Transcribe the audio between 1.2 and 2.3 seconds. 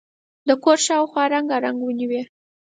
رنګارنګ ونې وې.